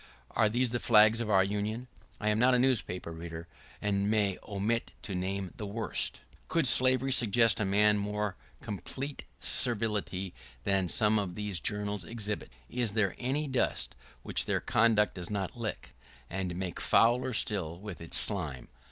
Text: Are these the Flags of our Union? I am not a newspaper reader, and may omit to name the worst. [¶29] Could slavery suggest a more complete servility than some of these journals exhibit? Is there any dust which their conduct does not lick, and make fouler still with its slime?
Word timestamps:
Are 0.31 0.49
these 0.49 0.71
the 0.71 0.79
Flags 0.79 1.19
of 1.21 1.29
our 1.29 1.43
Union? 1.43 1.87
I 2.19 2.29
am 2.29 2.39
not 2.39 2.55
a 2.55 2.57
newspaper 2.57 3.11
reader, 3.11 3.47
and 3.83 4.09
may 4.09 4.39
omit 4.41 4.89
to 5.03 5.13
name 5.13 5.53
the 5.57 5.67
worst. 5.67 6.21
[¶29] 6.47 6.47
Could 6.47 6.65
slavery 6.65 7.11
suggest 7.11 7.59
a 7.59 7.65
more 7.65 8.35
complete 8.63 9.25
servility 9.39 10.33
than 10.63 10.87
some 10.87 11.19
of 11.19 11.35
these 11.35 11.59
journals 11.59 12.03
exhibit? 12.03 12.49
Is 12.67 12.93
there 12.93 13.13
any 13.19 13.45
dust 13.45 13.95
which 14.23 14.45
their 14.45 14.59
conduct 14.59 15.13
does 15.13 15.29
not 15.29 15.55
lick, 15.55 15.95
and 16.31 16.55
make 16.55 16.79
fouler 16.81 17.31
still 17.31 17.79
with 17.79 18.01
its 18.01 18.17
slime? 18.17 18.69